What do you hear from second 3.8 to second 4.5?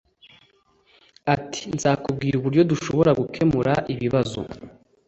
ikibazo